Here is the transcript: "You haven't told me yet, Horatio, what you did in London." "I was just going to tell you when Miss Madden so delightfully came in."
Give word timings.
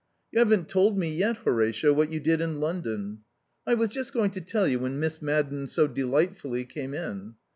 "You 0.31 0.39
haven't 0.39 0.67
told 0.67 0.97
me 0.97 1.13
yet, 1.15 1.37
Horatio, 1.45 1.93
what 1.93 2.11
you 2.11 2.19
did 2.19 2.41
in 2.41 2.59
London." 2.59 3.19
"I 3.67 3.75
was 3.75 3.89
just 3.91 4.13
going 4.13 4.31
to 4.31 4.41
tell 4.41 4.67
you 4.67 4.79
when 4.79 4.99
Miss 4.99 5.21
Madden 5.21 5.67
so 5.67 5.85
delightfully 5.85 6.65
came 6.65 6.95
in." 6.95 7.35